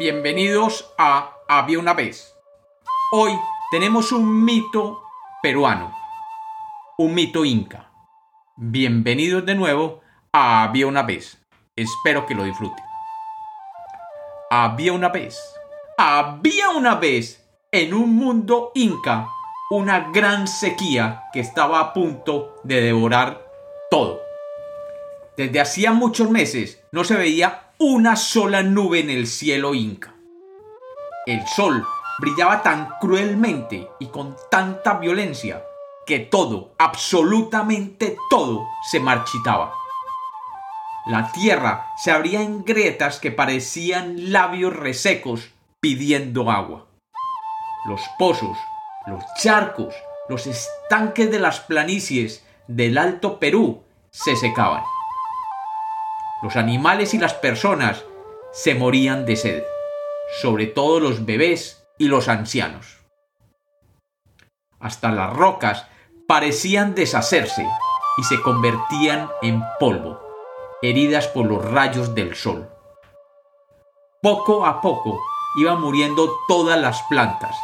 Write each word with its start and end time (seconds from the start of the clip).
Bienvenidos 0.00 0.94
a 0.96 1.36
Había 1.46 1.78
una 1.78 1.92
vez. 1.92 2.34
Hoy 3.12 3.32
tenemos 3.70 4.12
un 4.12 4.46
mito 4.46 5.02
peruano, 5.42 5.94
un 6.96 7.12
mito 7.12 7.44
inca. 7.44 7.90
Bienvenidos 8.56 9.44
de 9.44 9.54
nuevo 9.54 10.00
a 10.32 10.62
Había 10.62 10.86
una 10.86 11.02
vez. 11.02 11.36
Espero 11.76 12.24
que 12.24 12.34
lo 12.34 12.44
disfruten. 12.44 12.82
Había 14.48 14.94
una 14.94 15.10
vez, 15.10 15.38
había 15.98 16.70
una 16.70 16.94
vez 16.94 17.46
en 17.70 17.92
un 17.92 18.16
mundo 18.16 18.72
inca 18.74 19.28
una 19.70 20.08
gran 20.12 20.48
sequía 20.48 21.24
que 21.30 21.40
estaba 21.40 21.78
a 21.78 21.92
punto 21.92 22.56
de 22.64 22.80
devorar 22.80 23.46
todo. 23.90 24.22
Desde 25.36 25.60
hacía 25.60 25.92
muchos 25.92 26.30
meses 26.30 26.82
no 26.90 27.04
se 27.04 27.16
veía 27.16 27.69
una 27.82 28.14
sola 28.14 28.62
nube 28.62 29.00
en 29.00 29.08
el 29.08 29.26
cielo 29.26 29.72
inca. 29.72 30.14
El 31.24 31.46
sol 31.46 31.82
brillaba 32.18 32.62
tan 32.62 32.90
cruelmente 33.00 33.88
y 33.98 34.08
con 34.08 34.36
tanta 34.50 34.98
violencia 34.98 35.64
que 36.04 36.18
todo, 36.18 36.74
absolutamente 36.76 38.18
todo, 38.28 38.68
se 38.90 39.00
marchitaba. 39.00 39.72
La 41.06 41.32
tierra 41.32 41.86
se 41.96 42.10
abría 42.10 42.42
en 42.42 42.66
grietas 42.66 43.18
que 43.18 43.30
parecían 43.30 44.30
labios 44.30 44.76
resecos 44.76 45.48
pidiendo 45.80 46.50
agua. 46.50 46.86
Los 47.86 48.02
pozos, 48.18 48.58
los 49.06 49.24
charcos, 49.40 49.94
los 50.28 50.46
estanques 50.46 51.30
de 51.30 51.38
las 51.38 51.60
planicies 51.60 52.44
del 52.68 52.98
Alto 52.98 53.38
Perú 53.38 53.82
se 54.10 54.36
secaban. 54.36 54.82
Los 56.42 56.56
animales 56.56 57.14
y 57.14 57.18
las 57.18 57.34
personas 57.34 58.04
se 58.52 58.74
morían 58.74 59.26
de 59.26 59.36
sed, 59.36 59.64
sobre 60.40 60.66
todo 60.66 61.00
los 61.00 61.24
bebés 61.24 61.84
y 61.98 62.06
los 62.08 62.28
ancianos. 62.28 62.98
Hasta 64.78 65.12
las 65.12 65.32
rocas 65.34 65.86
parecían 66.26 66.94
deshacerse 66.94 67.66
y 68.16 68.24
se 68.24 68.40
convertían 68.40 69.30
en 69.42 69.62
polvo, 69.78 70.20
heridas 70.82 71.26
por 71.28 71.46
los 71.46 71.64
rayos 71.64 72.14
del 72.14 72.34
sol. 72.34 72.70
Poco 74.22 74.64
a 74.64 74.80
poco 74.80 75.20
iban 75.56 75.80
muriendo 75.80 76.30
todas 76.48 76.80
las 76.80 77.02
plantas, 77.02 77.56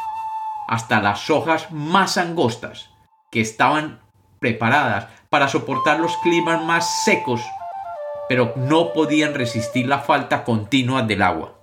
hasta 0.69 1.01
las 1.01 1.31
hojas 1.31 1.71
más 1.71 2.19
angostas, 2.19 2.91
que 3.31 3.41
estaban 3.41 4.01
preparadas 4.41 5.09
para 5.31 5.49
soportar 5.49 6.01
los 6.01 6.17
climas 6.19 6.63
más 6.63 7.05
secos, 7.05 7.41
pero 8.29 8.53
no 8.57 8.93
podían 8.93 9.35
resistir 9.35 9.87
la 9.87 10.01
falta 10.01 10.45
continua 10.45 11.03
del 11.03 11.23
agua. 11.23 11.55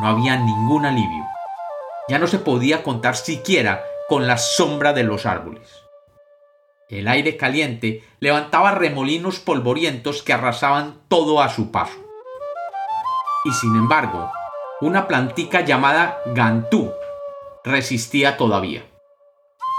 No 0.00 0.08
había 0.08 0.36
ningún 0.36 0.86
alivio. 0.86 1.24
Ya 2.08 2.18
no 2.18 2.26
se 2.26 2.38
podía 2.38 2.82
contar 2.82 3.16
siquiera 3.16 3.84
con 4.08 4.26
la 4.26 4.36
sombra 4.36 4.92
de 4.92 5.04
los 5.04 5.24
árboles. 5.24 5.84
El 6.88 7.08
aire 7.08 7.36
caliente 7.36 8.04
levantaba 8.20 8.72
remolinos 8.72 9.40
polvorientos 9.40 10.22
que 10.22 10.32
arrasaban 10.32 11.00
todo 11.08 11.40
a 11.40 11.48
su 11.48 11.70
paso. 11.70 11.98
Y 13.44 13.52
sin 13.52 13.74
embargo, 13.76 14.30
una 14.80 15.08
plantica 15.08 15.62
llamada 15.62 16.18
Gantú 16.26 16.92
resistía 17.64 18.36
todavía, 18.36 18.84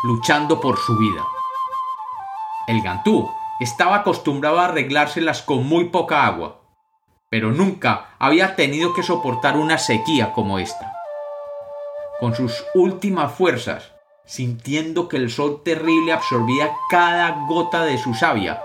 luchando 0.03 0.59
por 0.59 0.77
su 0.77 0.97
vida. 0.97 1.23
El 2.67 2.81
Gantú 2.81 3.29
estaba 3.59 3.97
acostumbrado 3.97 4.59
a 4.59 4.65
arreglárselas 4.65 5.41
con 5.41 5.65
muy 5.65 5.85
poca 5.85 6.25
agua, 6.25 6.61
pero 7.29 7.51
nunca 7.51 8.15
había 8.19 8.55
tenido 8.55 8.93
que 8.93 9.03
soportar 9.03 9.57
una 9.57 9.77
sequía 9.77 10.33
como 10.33 10.59
esta. 10.59 10.93
Con 12.19 12.35
sus 12.35 12.65
últimas 12.73 13.33
fuerzas, 13.33 13.93
sintiendo 14.25 15.07
que 15.07 15.17
el 15.17 15.29
sol 15.29 15.61
terrible 15.63 16.13
absorbía 16.13 16.71
cada 16.89 17.45
gota 17.47 17.83
de 17.83 17.97
su 17.97 18.13
savia, 18.13 18.61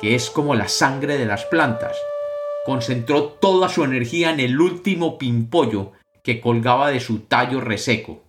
que 0.00 0.14
es 0.14 0.30
como 0.30 0.54
la 0.54 0.68
sangre 0.68 1.18
de 1.18 1.26
las 1.26 1.44
plantas, 1.44 1.96
concentró 2.64 3.24
toda 3.24 3.68
su 3.68 3.84
energía 3.84 4.30
en 4.30 4.40
el 4.40 4.60
último 4.60 5.18
pimpollo 5.18 5.92
que 6.22 6.40
colgaba 6.40 6.90
de 6.90 7.00
su 7.00 7.20
tallo 7.20 7.60
reseco, 7.60 8.22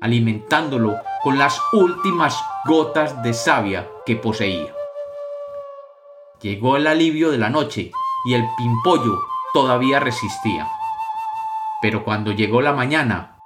alimentándolo 0.00 0.96
con 1.22 1.38
las 1.38 1.60
últimas 1.72 2.38
gotas 2.64 3.22
de 3.22 3.34
savia 3.34 3.88
que 4.04 4.16
poseía. 4.16 4.75
Llegó 6.42 6.76
el 6.76 6.86
alivio 6.86 7.30
de 7.30 7.38
la 7.38 7.48
noche 7.48 7.90
y 8.26 8.34
el 8.34 8.44
pimpollo 8.56 9.20
todavía 9.54 10.00
resistía. 10.00 10.68
Pero 11.80 12.04
cuando 12.04 12.32
llegó 12.32 12.60
la 12.60 12.72
mañana, 12.72 13.38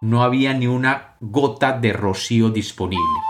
no 0.00 0.22
había 0.22 0.54
ni 0.54 0.66
una 0.66 1.16
gota 1.20 1.72
de 1.72 1.92
rocío 1.92 2.48
disponible, 2.48 3.20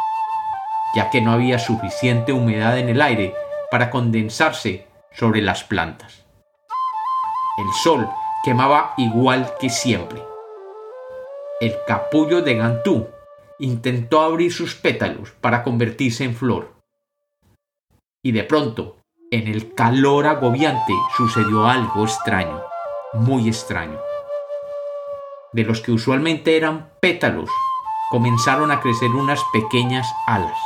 ya 0.95 1.11
que 1.11 1.21
no 1.21 1.33
había 1.33 1.59
suficiente 1.59 2.33
humedad 2.33 2.79
en 2.79 2.89
el 2.89 3.03
aire 3.03 3.35
para 3.71 3.91
condensarse 3.91 4.87
sobre 5.13 5.43
las 5.43 5.65
plantas. 5.65 6.25
El 7.59 7.73
sol 7.83 8.09
quemaba 8.45 8.95
igual 8.97 9.55
que 9.59 9.71
siempre. 9.71 10.23
El 11.61 11.75
capullo 11.87 12.43
de 12.43 12.55
Gantú 12.55 13.09
intentó 13.59 14.21
abrir 14.21 14.53
sus 14.53 14.77
pétalos 14.77 15.33
para 15.33 15.63
convertirse 15.65 16.25
en 16.25 16.35
flor. 16.35 16.77
Y 18.23 18.33
de 18.33 18.45
pronto, 18.45 19.00
en 19.31 19.49
el 19.49 19.75
calor 19.75 20.27
agobiante, 20.27 20.93
sucedió 21.17 21.67
algo 21.67 22.05
extraño, 22.05 22.61
muy 23.13 23.49
extraño. 23.49 23.99
De 25.53 25.65
los 25.65 25.81
que 25.81 25.93
usualmente 25.93 26.57
eran 26.57 26.91
pétalos, 27.01 27.51
comenzaron 28.11 28.71
a 28.71 28.81
crecer 28.81 29.11
unas 29.11 29.41
pequeñas 29.53 30.07
alas. 30.27 30.59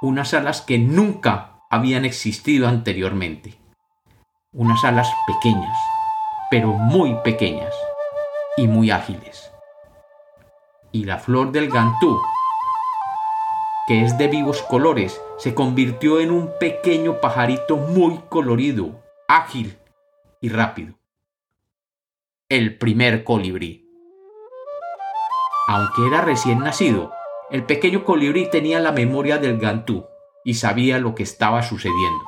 Unas 0.00 0.34
alas 0.34 0.62
que 0.62 0.78
nunca 0.78 1.60
habían 1.70 2.04
existido 2.04 2.68
anteriormente 2.68 3.60
unas 4.52 4.84
alas 4.84 5.08
pequeñas, 5.28 5.78
pero 6.50 6.72
muy 6.72 7.14
pequeñas 7.22 7.72
y 8.56 8.66
muy 8.66 8.90
ágiles. 8.90 9.52
Y 10.90 11.04
la 11.04 11.18
flor 11.18 11.52
del 11.52 11.70
gantú, 11.70 12.20
que 13.90 14.04
es 14.04 14.16
de 14.18 14.28
vivos 14.28 14.62
colores, 14.62 15.20
se 15.36 15.52
convirtió 15.52 16.20
en 16.20 16.30
un 16.30 16.52
pequeño 16.60 17.20
pajarito 17.20 17.76
muy 17.76 18.20
colorido, 18.28 19.02
ágil 19.26 19.78
y 20.40 20.48
rápido. 20.48 20.94
El 22.48 22.78
primer 22.78 23.24
colibrí. 23.24 23.84
Aunque 25.66 26.06
era 26.06 26.20
recién 26.20 26.60
nacido, 26.60 27.10
el 27.50 27.64
pequeño 27.64 28.04
colibrí 28.04 28.48
tenía 28.48 28.78
la 28.78 28.92
memoria 28.92 29.38
del 29.38 29.58
gantú 29.58 30.06
y 30.44 30.54
sabía 30.54 31.00
lo 31.00 31.16
que 31.16 31.24
estaba 31.24 31.64
sucediendo 31.64 32.24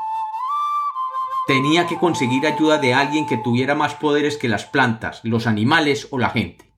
tenía 1.44 1.88
que 1.88 1.98
conseguir 1.98 2.46
ayuda 2.46 2.78
de 2.78 2.94
alguien 2.94 3.26
que 3.26 3.36
tuviera 3.36 3.74
más 3.74 3.94
poderes 3.94 4.36
que 4.36 4.48
las 4.48 4.64
plantas, 4.64 5.20
los 5.24 5.48
animales 5.48 6.06
o 6.12 6.18
la 6.18 6.30
gente. 6.30 6.72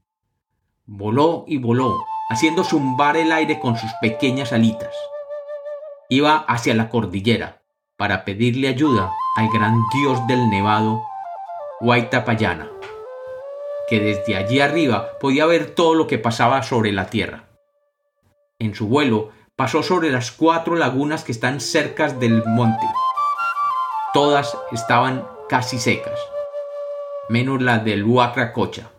Voló 0.86 1.44
y 1.46 1.58
voló, 1.58 2.02
haciendo 2.30 2.64
zumbar 2.64 3.16
el 3.16 3.32
aire 3.32 3.60
con 3.60 3.76
sus 3.76 3.90
pequeñas 4.00 4.52
alitas. 4.52 4.94
Iba 6.08 6.44
hacia 6.48 6.74
la 6.74 6.88
cordillera 6.88 7.62
para 7.96 8.24
pedirle 8.24 8.68
ayuda 8.68 9.12
al 9.36 9.48
gran 9.50 9.80
dios 9.92 10.26
del 10.26 10.50
nevado, 10.50 11.02
Huaytapayana, 11.80 12.70
que 13.88 14.00
desde 14.00 14.36
allí 14.36 14.60
arriba 14.60 15.18
podía 15.20 15.46
ver 15.46 15.74
todo 15.74 15.94
lo 15.94 16.06
que 16.06 16.18
pasaba 16.18 16.62
sobre 16.62 16.92
la 16.92 17.06
tierra. 17.06 17.44
En 18.58 18.74
su 18.74 18.88
vuelo 18.88 19.30
pasó 19.56 19.82
sobre 19.82 20.10
las 20.10 20.32
cuatro 20.32 20.76
lagunas 20.76 21.24
que 21.24 21.32
están 21.32 21.60
cerca 21.60 22.08
del 22.08 22.44
monte 22.44 22.86
Todas 24.14 24.56
estaban 24.70 25.26
casi 25.48 25.80
secas, 25.80 26.20
menos 27.28 27.60
la 27.60 27.80
del 27.80 28.04
Huacracocha. 28.04 28.92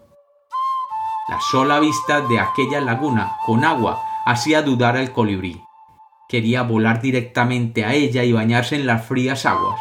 La 1.27 1.41
sola 1.41 1.79
vista 1.79 2.21
de 2.21 2.39
aquella 2.39 2.79
laguna 2.81 3.37
con 3.47 3.65
agua 3.65 3.99
hacía 4.27 4.61
dudar 4.61 4.95
al 4.95 5.11
colibrí. 5.11 5.59
Quería 6.29 6.61
volar 6.61 7.01
directamente 7.01 7.83
a 7.83 7.95
ella 7.95 8.23
y 8.23 8.31
bañarse 8.31 8.75
en 8.75 8.85
las 8.85 9.07
frías 9.07 9.47
aguas 9.47 9.79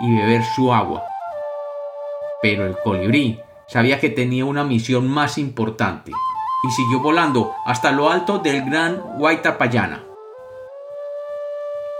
y 0.00 0.12
beber 0.12 0.42
su 0.42 0.74
agua. 0.74 1.04
Pero 2.42 2.66
el 2.66 2.76
colibrí 2.82 3.38
sabía 3.68 4.00
que 4.00 4.10
tenía 4.10 4.44
una 4.44 4.64
misión 4.64 5.06
más 5.06 5.38
importante 5.38 6.10
y 6.64 6.70
siguió 6.72 6.98
volando 6.98 7.54
hasta 7.64 7.92
lo 7.92 8.10
alto 8.10 8.40
del 8.40 8.64
gran 8.64 9.00
Huaytapayana. 9.18 10.02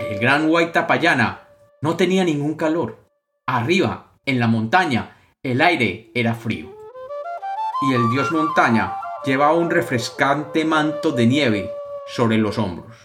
El 0.01 0.19
gran 0.19 0.49
Huaytapayana 0.49 1.47
no 1.79 1.95
tenía 1.95 2.25
ningún 2.25 2.55
calor. 2.55 2.99
Arriba, 3.45 4.17
en 4.25 4.41
la 4.41 4.47
montaña, 4.47 5.15
el 5.41 5.61
aire 5.61 6.11
era 6.13 6.33
frío. 6.33 6.72
Y 7.89 7.93
el 7.93 8.09
dios 8.11 8.31
montaña 8.31 8.95
llevaba 9.25 9.53
un 9.53 9.69
refrescante 9.69 10.65
manto 10.65 11.11
de 11.11 11.25
nieve 11.25 11.71
sobre 12.07 12.37
los 12.37 12.57
hombros. 12.57 12.95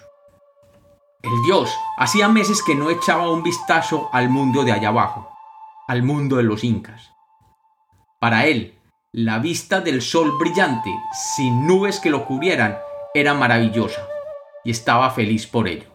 El 1.23 1.43
dios 1.45 1.75
hacía 1.97 2.29
meses 2.29 2.63
que 2.63 2.75
no 2.75 2.91
echaba 2.91 3.31
un 3.31 3.43
vistazo 3.43 4.09
al 4.13 4.29
mundo 4.29 4.63
de 4.63 4.73
allá 4.73 4.89
abajo, 4.89 5.29
al 5.89 6.03
mundo 6.03 6.37
de 6.37 6.45
los 6.45 6.63
incas. 6.63 7.11
Para 8.21 8.47
él, 8.47 8.79
la 9.13 9.39
vista 9.39 9.81
del 9.81 10.01
sol 10.01 10.39
brillante, 10.39 10.91
sin 11.35 11.67
nubes 11.67 11.99
que 11.99 12.11
lo 12.11 12.25
cubrieran, 12.25 12.79
era 13.15 13.35
maravillosa, 13.35 14.07
y 14.65 14.71
estaba 14.71 15.11
feliz 15.11 15.47
por 15.47 15.67
ello. 15.67 15.89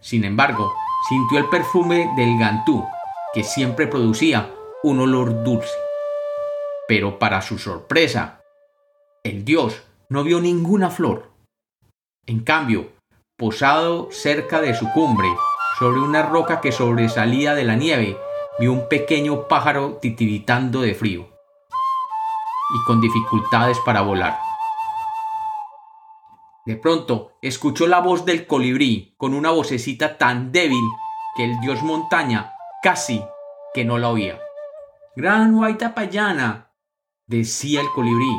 Sin 0.00 0.24
embargo, 0.24 0.72
sintió 1.08 1.38
el 1.38 1.48
perfume 1.48 2.12
del 2.16 2.38
gantú, 2.38 2.84
que 3.32 3.44
siempre 3.44 3.86
producía 3.86 4.50
un 4.82 5.00
olor 5.00 5.44
dulce. 5.44 5.70
Pero 6.94 7.18
para 7.18 7.40
su 7.40 7.56
sorpresa, 7.56 8.42
el 9.24 9.46
dios 9.46 9.82
no 10.10 10.24
vio 10.24 10.42
ninguna 10.42 10.90
flor. 10.90 11.32
En 12.26 12.40
cambio, 12.40 12.92
posado 13.38 14.10
cerca 14.12 14.60
de 14.60 14.74
su 14.74 14.92
cumbre, 14.92 15.28
sobre 15.78 16.00
una 16.00 16.22
roca 16.22 16.60
que 16.60 16.70
sobresalía 16.70 17.54
de 17.54 17.64
la 17.64 17.76
nieve, 17.76 18.18
vio 18.58 18.74
un 18.74 18.90
pequeño 18.90 19.48
pájaro 19.48 20.00
titiritando 20.02 20.82
de 20.82 20.94
frío 20.94 21.30
y 22.74 22.84
con 22.86 23.00
dificultades 23.00 23.78
para 23.86 24.02
volar. 24.02 24.38
De 26.66 26.76
pronto 26.76 27.38
escuchó 27.40 27.86
la 27.86 28.00
voz 28.00 28.26
del 28.26 28.46
colibrí 28.46 29.14
con 29.16 29.32
una 29.32 29.50
vocecita 29.50 30.18
tan 30.18 30.52
débil 30.52 30.84
que 31.38 31.44
el 31.44 31.58
dios 31.60 31.82
montaña 31.82 32.52
casi 32.82 33.24
que 33.72 33.86
no 33.86 33.96
la 33.96 34.10
oía. 34.10 34.38
Gran 35.16 35.58
Payana, 35.94 36.71
decía 37.32 37.80
el 37.80 37.90
colibrí, 37.90 38.38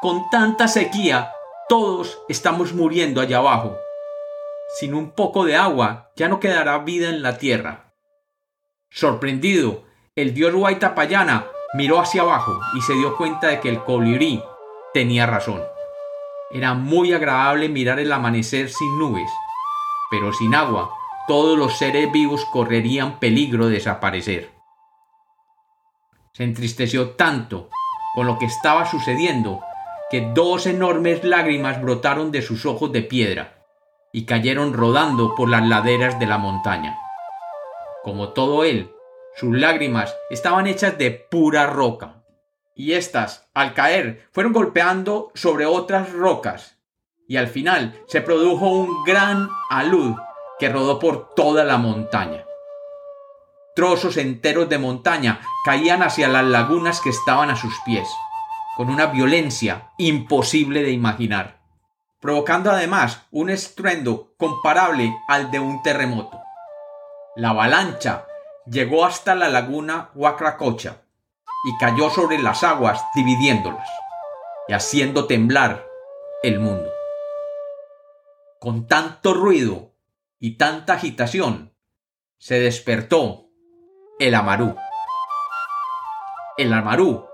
con 0.00 0.30
tanta 0.30 0.68
sequía 0.68 1.32
todos 1.68 2.20
estamos 2.28 2.72
muriendo 2.72 3.20
allá 3.20 3.38
abajo. 3.38 3.76
Sin 4.78 4.94
un 4.94 5.10
poco 5.10 5.44
de 5.44 5.56
agua 5.56 6.12
ya 6.16 6.28
no 6.28 6.40
quedará 6.40 6.78
vida 6.78 7.08
en 7.08 7.22
la 7.22 7.38
tierra. 7.38 7.92
Sorprendido, 8.90 9.84
el 10.14 10.32
dios 10.32 10.54
Payana 10.94 11.46
miró 11.74 12.00
hacia 12.00 12.22
abajo 12.22 12.58
y 12.76 12.82
se 12.82 12.94
dio 12.94 13.16
cuenta 13.16 13.48
de 13.48 13.60
que 13.60 13.68
el 13.68 13.82
colibrí 13.82 14.42
tenía 14.92 15.26
razón. 15.26 15.62
Era 16.52 16.74
muy 16.74 17.12
agradable 17.12 17.68
mirar 17.68 17.98
el 17.98 18.12
amanecer 18.12 18.70
sin 18.70 18.98
nubes, 18.98 19.30
pero 20.10 20.32
sin 20.32 20.54
agua 20.54 20.90
todos 21.26 21.58
los 21.58 21.76
seres 21.78 22.12
vivos 22.12 22.44
correrían 22.52 23.18
peligro 23.18 23.66
de 23.66 23.74
desaparecer. 23.74 24.52
Se 26.32 26.44
entristeció 26.44 27.10
tanto 27.10 27.70
con 28.14 28.26
lo 28.26 28.38
que 28.38 28.46
estaba 28.46 28.86
sucediendo 28.86 29.60
que 30.10 30.20
dos 30.32 30.66
enormes 30.66 31.24
lágrimas 31.24 31.82
brotaron 31.82 32.30
de 32.30 32.42
sus 32.42 32.66
ojos 32.66 32.92
de 32.92 33.02
piedra 33.02 33.64
y 34.12 34.26
cayeron 34.26 34.72
rodando 34.72 35.34
por 35.34 35.48
las 35.48 35.66
laderas 35.66 36.18
de 36.20 36.26
la 36.26 36.38
montaña. 36.38 36.98
Como 38.04 38.28
todo 38.28 38.64
él, 38.64 38.92
sus 39.34 39.56
lágrimas 39.56 40.14
estaban 40.30 40.68
hechas 40.68 40.96
de 40.98 41.10
pura 41.10 41.66
roca, 41.66 42.22
y 42.76 42.92
éstas, 42.92 43.48
al 43.54 43.74
caer, 43.74 44.28
fueron 44.30 44.52
golpeando 44.52 45.32
sobre 45.34 45.66
otras 45.66 46.12
rocas, 46.12 46.78
y 47.26 47.36
al 47.36 47.48
final 47.48 48.00
se 48.06 48.20
produjo 48.20 48.68
un 48.68 49.04
gran 49.04 49.48
alud 49.70 50.14
que 50.58 50.68
rodó 50.68 50.98
por 50.98 51.34
toda 51.34 51.64
la 51.64 51.78
montaña. 51.78 52.44
Trozos 53.74 54.16
enteros 54.16 54.68
de 54.68 54.78
montaña 54.78 55.40
caían 55.64 56.02
hacia 56.02 56.28
las 56.28 56.44
lagunas 56.44 57.00
que 57.00 57.10
estaban 57.10 57.50
a 57.50 57.56
sus 57.56 57.74
pies, 57.84 58.08
con 58.76 58.88
una 58.88 59.06
violencia 59.06 59.90
imposible 59.98 60.82
de 60.82 60.92
imaginar, 60.92 61.60
provocando 62.20 62.70
además 62.70 63.26
un 63.32 63.50
estruendo 63.50 64.34
comparable 64.36 65.16
al 65.26 65.50
de 65.50 65.58
un 65.58 65.82
terremoto. 65.82 66.40
La 67.34 67.50
avalancha 67.50 68.26
llegó 68.66 69.04
hasta 69.04 69.34
la 69.34 69.48
laguna 69.48 70.10
Huacracocha 70.14 71.02
y 71.64 71.76
cayó 71.78 72.10
sobre 72.10 72.38
las 72.38 72.62
aguas 72.62 73.02
dividiéndolas 73.14 73.88
y 74.68 74.72
haciendo 74.72 75.26
temblar 75.26 75.84
el 76.44 76.60
mundo. 76.60 76.90
Con 78.60 78.86
tanto 78.86 79.34
ruido 79.34 79.92
y 80.38 80.56
tanta 80.58 80.94
agitación, 80.94 81.74
se 82.38 82.60
despertó 82.60 83.43
el 84.18 84.34
amarú. 84.34 84.76
El 86.56 86.72
amarú 86.72 87.26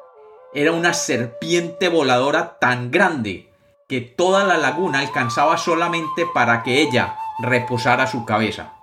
era 0.55 0.73
una 0.73 0.95
serpiente 0.95 1.89
voladora 1.89 2.59
tan 2.59 2.91
grande 2.91 3.53
que 3.87 4.01
toda 4.01 4.45
la 4.45 4.57
laguna 4.57 5.01
alcanzaba 5.01 5.59
solamente 5.59 6.27
para 6.33 6.63
que 6.63 6.81
ella 6.81 7.19
reposara 7.41 8.07
su 8.07 8.25
cabeza. 8.25 8.75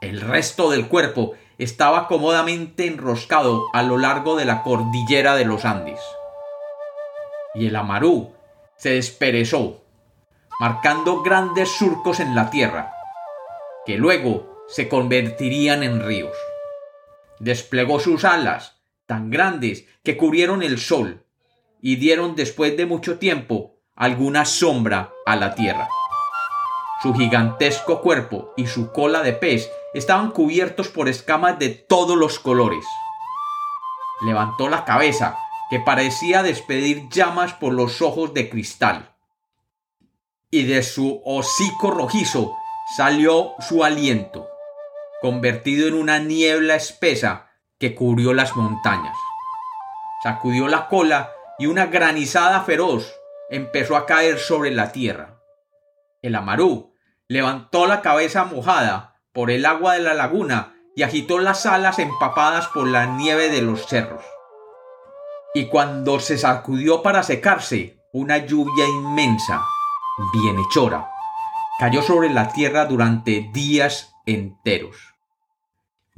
El 0.00 0.20
resto 0.20 0.70
del 0.70 0.88
cuerpo 0.88 1.34
estaba 1.58 2.08
cómodamente 2.08 2.86
enroscado 2.86 3.66
a 3.72 3.82
lo 3.82 3.98
largo 3.98 4.36
de 4.36 4.44
la 4.44 4.62
cordillera 4.62 5.36
de 5.36 5.44
los 5.44 5.64
Andes. 5.64 6.00
Y 7.54 7.68
el 7.68 7.76
amarú 7.76 8.32
se 8.76 8.90
desperezó, 8.90 9.82
marcando 10.60 11.22
grandes 11.22 11.70
surcos 11.70 12.20
en 12.20 12.34
la 12.34 12.50
tierra, 12.50 12.92
que 13.86 13.96
luego 13.96 14.64
se 14.68 14.88
convertirían 14.88 15.82
en 15.82 16.04
ríos. 16.04 16.36
Desplegó 17.40 18.00
sus 18.00 18.24
alas, 18.24 18.80
tan 19.06 19.30
grandes 19.30 19.84
que 20.02 20.16
cubrieron 20.16 20.62
el 20.62 20.78
sol, 20.78 21.24
y 21.80 21.96
dieron 21.96 22.34
después 22.34 22.76
de 22.76 22.86
mucho 22.86 23.18
tiempo 23.18 23.76
alguna 23.94 24.44
sombra 24.44 25.12
a 25.26 25.36
la 25.36 25.54
tierra. 25.54 25.88
Su 27.02 27.14
gigantesco 27.14 28.00
cuerpo 28.00 28.52
y 28.56 28.66
su 28.66 28.92
cola 28.92 29.22
de 29.22 29.32
pez 29.32 29.70
estaban 29.94 30.32
cubiertos 30.32 30.88
por 30.88 31.08
escamas 31.08 31.58
de 31.58 31.68
todos 31.68 32.16
los 32.16 32.38
colores. 32.38 32.84
Levantó 34.22 34.68
la 34.68 34.84
cabeza, 34.84 35.36
que 35.70 35.78
parecía 35.80 36.42
despedir 36.42 37.08
llamas 37.10 37.52
por 37.54 37.72
los 37.72 38.02
ojos 38.02 38.34
de 38.34 38.48
cristal. 38.48 39.14
Y 40.50 40.64
de 40.64 40.82
su 40.82 41.22
hocico 41.24 41.90
rojizo 41.90 42.56
salió 42.96 43.52
su 43.60 43.84
aliento, 43.84 44.47
convertido 45.20 45.88
en 45.88 45.94
una 45.94 46.18
niebla 46.18 46.74
espesa 46.76 47.50
que 47.78 47.94
cubrió 47.94 48.34
las 48.34 48.56
montañas. 48.56 49.16
Sacudió 50.22 50.68
la 50.68 50.88
cola 50.88 51.32
y 51.58 51.66
una 51.66 51.86
granizada 51.86 52.62
feroz 52.62 53.14
empezó 53.50 53.96
a 53.96 54.06
caer 54.06 54.38
sobre 54.38 54.70
la 54.70 54.92
tierra. 54.92 55.40
El 56.22 56.34
amarú 56.34 56.94
levantó 57.28 57.86
la 57.86 58.02
cabeza 58.02 58.44
mojada 58.44 59.20
por 59.32 59.50
el 59.50 59.66
agua 59.66 59.94
de 59.94 60.00
la 60.00 60.14
laguna 60.14 60.74
y 60.96 61.02
agitó 61.02 61.38
las 61.38 61.66
alas 61.66 61.98
empapadas 61.98 62.66
por 62.68 62.88
la 62.88 63.06
nieve 63.06 63.48
de 63.50 63.62
los 63.62 63.86
cerros. 63.86 64.24
Y 65.54 65.66
cuando 65.66 66.18
se 66.20 66.38
sacudió 66.38 67.02
para 67.02 67.22
secarse, 67.22 68.02
una 68.12 68.38
lluvia 68.38 68.86
inmensa, 68.86 69.62
bienhechora, 70.32 71.08
cayó 71.78 72.02
sobre 72.02 72.30
la 72.30 72.52
tierra 72.52 72.86
durante 72.86 73.48
días 73.52 74.14
enteros. 74.26 74.96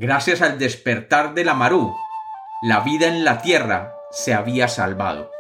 Gracias 0.03 0.41
al 0.41 0.59
despertar 0.59 1.35
de 1.35 1.45
la 1.45 1.53
Marú, 1.53 1.95
la 2.63 2.81
vida 2.81 3.07
en 3.07 3.23
la 3.23 3.43
tierra 3.43 3.93
se 4.11 4.33
había 4.33 4.67
salvado. 4.67 5.31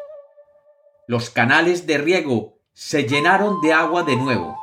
Los 1.07 1.31
canales 1.31 1.87
de 1.87 1.97
riego 1.97 2.59
se 2.75 3.05
llenaron 3.05 3.63
de 3.63 3.73
agua 3.73 4.03
de 4.03 4.17
nuevo 4.17 4.61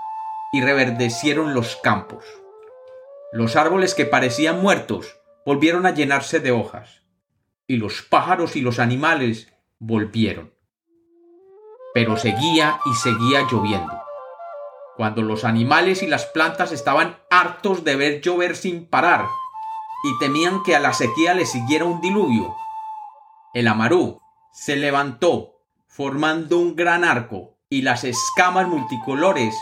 y 0.53 0.61
reverdecieron 0.61 1.55
los 1.55 1.77
campos. 1.77 2.23
Los 3.31 3.55
árboles 3.55 3.95
que 3.95 4.05
parecían 4.05 4.61
muertos 4.61 5.17
volvieron 5.47 5.87
a 5.87 5.95
llenarse 5.95 6.39
de 6.39 6.51
hojas, 6.51 7.01
y 7.65 7.77
los 7.77 8.03
pájaros 8.03 8.55
y 8.55 8.61
los 8.61 8.77
animales 8.77 9.51
volvieron. 9.79 10.53
Pero 11.95 12.17
seguía 12.17 12.79
y 12.85 12.93
seguía 12.93 13.47
lloviendo. 13.51 13.99
Cuando 14.95 15.23
los 15.23 15.43
animales 15.43 16.03
y 16.03 16.07
las 16.07 16.27
plantas 16.27 16.71
estaban 16.71 17.17
hartos 17.31 17.83
de 17.83 17.95
ver 17.95 18.21
llover 18.21 18.55
sin 18.55 18.85
parar 18.85 19.25
y 20.03 20.17
temían 20.19 20.63
que 20.63 20.75
a 20.75 20.79
la 20.79 20.93
sequía 20.93 21.33
le 21.33 21.45
siguiera 21.45 21.85
un 21.85 22.01
diluvio, 22.01 22.55
el 23.53 23.67
amarú 23.67 24.21
se 24.51 24.75
levantó 24.75 25.61
formando 25.87 26.59
un 26.59 26.75
gran 26.75 27.03
arco 27.03 27.57
y 27.69 27.81
las 27.81 28.03
escamas 28.03 28.67
multicolores 28.67 29.55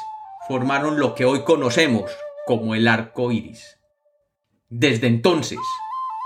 formaron 0.47 0.99
lo 0.99 1.15
que 1.15 1.25
hoy 1.25 1.43
conocemos 1.43 2.11
como 2.45 2.75
el 2.75 2.87
arco 2.87 3.31
iris. 3.31 3.79
Desde 4.69 5.07
entonces, 5.07 5.59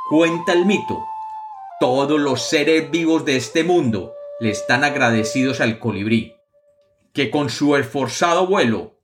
cuenta 0.10 0.54
el 0.54 0.66
mito, 0.66 1.06
todos 1.80 2.20
los 2.20 2.42
seres 2.42 2.90
vivos 2.90 3.24
de 3.26 3.38
este 3.38 3.64
mundo 3.64 4.14
le 4.40 4.50
están 4.50 4.84
agradecidos 4.84 5.62
al 5.62 5.80
colibrí, 5.80 6.36
que 7.14 7.30
con 7.30 7.50
su 7.50 7.76
esforzado 7.76 8.48
vuelo 8.48 9.00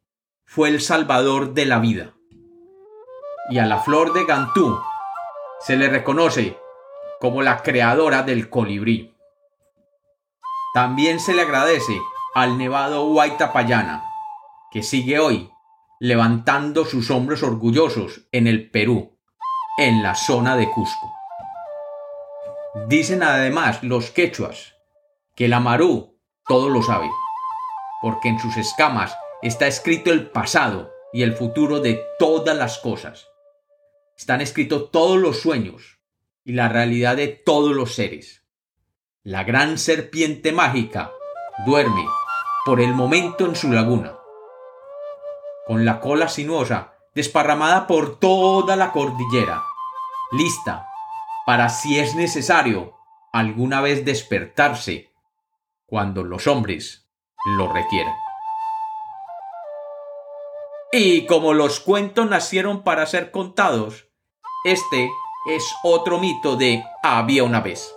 fue 0.45 0.69
el 0.69 0.81
salvador 0.81 1.53
de 1.53 1.65
la 1.65 1.79
vida. 1.79 2.15
Y 3.50 3.59
a 3.59 3.65
la 3.65 3.79
flor 3.79 4.13
de 4.13 4.25
Gantú 4.25 4.79
se 5.59 5.75
le 5.75 5.89
reconoce 5.89 6.57
como 7.19 7.41
la 7.41 7.62
creadora 7.63 8.24
del 8.24 8.50
colibrí. 8.50 9.15
También 10.74 11.19
se 11.19 11.33
le 11.33 11.43
agradece 11.43 12.00
al 12.33 12.57
nevado 12.57 13.05
Huaytapayana, 13.07 14.03
que 14.71 14.83
sigue 14.83 15.19
hoy 15.19 15.51
levantando 16.00 16.85
sus 16.85 17.09
hombros 17.09 17.43
orgullosos 17.43 18.27
en 18.31 18.47
el 18.47 18.69
Perú, 18.69 19.17
en 19.77 20.03
la 20.03 20.15
zona 20.15 20.57
de 20.57 20.69
Cusco. 20.69 21.13
Dicen 22.88 23.24
además 23.24 23.81
los 23.83 24.12
quechuas 24.12 24.75
que 25.35 25.45
el 25.45 25.53
amarú 25.53 26.19
todo 26.47 26.69
lo 26.69 26.83
sabe, 26.83 27.09
porque 28.01 28.27
en 28.29 28.39
sus 28.39 28.57
escamas 28.57 29.17
está 29.41 29.67
escrito 29.67 30.12
el 30.12 30.29
pasado 30.29 30.91
y 31.13 31.24
el 31.24 31.33
futuro 31.33 31.79
de 31.79 32.03
todas 32.19 32.57
las 32.57 32.77
cosas. 32.79 33.29
Están 34.17 34.41
escritos 34.41 34.91
todos 34.91 35.17
los 35.17 35.39
sueños 35.39 36.00
y 36.43 36.53
la 36.53 36.69
realidad 36.69 37.17
de 37.17 37.27
todos 37.27 37.75
los 37.75 37.95
seres. 37.95 38.43
La 39.24 39.43
gran 39.43 39.77
serpiente 39.77 40.51
mágica 40.51 41.12
duerme 41.65 42.05
por 42.65 42.79
el 42.79 42.93
momento 42.93 43.45
en 43.45 43.55
su 43.55 43.72
laguna, 43.72 44.17
con 45.67 45.84
la 45.86 46.00
cola 46.00 46.29
sinuosa 46.29 46.93
desparramada 47.13 47.88
por 47.88 48.19
toda 48.19 48.75
la 48.75 48.91
cordillera, 48.91 49.63
lista 50.31 50.88
para 51.45 51.69
si 51.69 52.00
es 52.00 52.15
necesario 52.15 52.93
alguna 53.31 53.81
vez 53.81 54.03
despertarse 54.05 55.12
cuando 55.86 56.24
los 56.24 56.48
hombres 56.48 57.07
lo 57.57 57.72
requieran. 57.72 58.25
Y 60.98 61.25
como 61.25 61.54
los 61.54 61.82
cuentos 61.82 62.30
nacieron 62.30 62.82
para 62.82 63.06
ser 63.06 63.30
contados, 63.30 64.08
este 64.64 65.10
es 65.50 65.64
otro 65.84 66.20
mito 66.20 66.56
de 66.56 66.86
había 67.04 67.44
una 67.44 67.60
vez. 67.60 67.95